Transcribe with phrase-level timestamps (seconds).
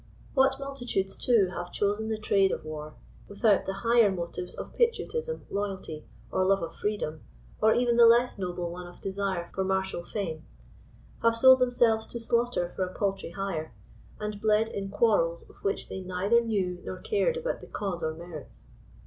[0.33, 2.95] What multitudes too have chosen the trade of war,
[3.27, 7.21] without the higher motives of of patriotism, loyalty, or love of freedom,
[7.61, 10.43] or even the less noble one of desire for martial fame;
[11.21, 13.75] have sold themselves to slaughter for a paltry hire,
[14.19, 18.15] and bled in quarrels of which they neither knew nor cared about the cause or
[18.15, 18.63] merits